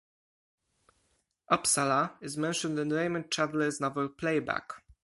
[1.51, 4.81] Uppsala is mentioned in Raymond Chandler' s novel "Playback".